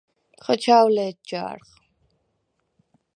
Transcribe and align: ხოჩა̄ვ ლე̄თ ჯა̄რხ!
ხოჩა̄ვ 0.43 0.87
ლე̄თ 0.95 1.17
ჯა̄რხ! 1.27 1.69